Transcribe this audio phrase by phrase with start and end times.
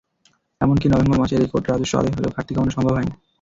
[0.61, 3.13] এমনকি নভেম্বর মাসে রেকর্ড রাজস্ব আদায় হলেও ঘাটতি কমানো সম্ভব হয়নি।